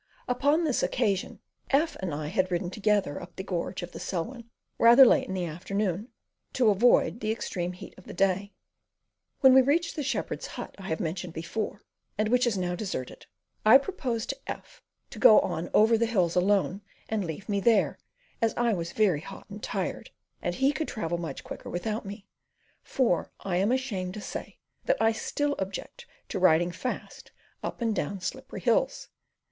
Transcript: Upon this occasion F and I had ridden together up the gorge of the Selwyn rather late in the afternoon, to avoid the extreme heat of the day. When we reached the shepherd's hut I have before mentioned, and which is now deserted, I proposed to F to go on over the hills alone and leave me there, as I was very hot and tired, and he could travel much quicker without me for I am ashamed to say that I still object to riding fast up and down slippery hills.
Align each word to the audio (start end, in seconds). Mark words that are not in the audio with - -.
Upon 0.27 0.63
this 0.63 0.81
occasion 0.81 1.41
F 1.69 1.95
and 1.99 2.11
I 2.11 2.25
had 2.25 2.49
ridden 2.49 2.71
together 2.71 3.21
up 3.21 3.35
the 3.35 3.43
gorge 3.43 3.83
of 3.83 3.91
the 3.91 3.99
Selwyn 3.99 4.49
rather 4.79 5.05
late 5.05 5.27
in 5.27 5.35
the 5.35 5.45
afternoon, 5.45 6.07
to 6.53 6.71
avoid 6.71 7.19
the 7.19 7.29
extreme 7.31 7.73
heat 7.73 7.93
of 7.99 8.05
the 8.05 8.13
day. 8.15 8.51
When 9.41 9.53
we 9.53 9.61
reached 9.61 9.95
the 9.95 10.01
shepherd's 10.01 10.47
hut 10.47 10.73
I 10.79 10.87
have 10.87 10.97
before 11.33 11.69
mentioned, 11.69 11.85
and 12.17 12.29
which 12.29 12.47
is 12.47 12.57
now 12.57 12.73
deserted, 12.73 13.27
I 13.63 13.77
proposed 13.77 14.29
to 14.29 14.39
F 14.47 14.81
to 15.11 15.19
go 15.19 15.39
on 15.41 15.69
over 15.71 15.99
the 15.99 16.07
hills 16.07 16.35
alone 16.35 16.81
and 17.07 17.23
leave 17.23 17.47
me 17.47 17.59
there, 17.59 17.99
as 18.41 18.55
I 18.57 18.73
was 18.73 18.93
very 18.93 19.21
hot 19.21 19.51
and 19.51 19.61
tired, 19.61 20.09
and 20.41 20.55
he 20.55 20.71
could 20.71 20.87
travel 20.87 21.19
much 21.19 21.43
quicker 21.43 21.69
without 21.69 22.07
me 22.07 22.25
for 22.81 23.29
I 23.41 23.57
am 23.57 23.71
ashamed 23.71 24.15
to 24.15 24.21
say 24.21 24.57
that 24.85 24.97
I 24.99 25.11
still 25.11 25.53
object 25.59 26.07
to 26.29 26.39
riding 26.39 26.71
fast 26.71 27.31
up 27.61 27.81
and 27.81 27.95
down 27.95 28.19
slippery 28.19 28.61
hills. 28.61 29.09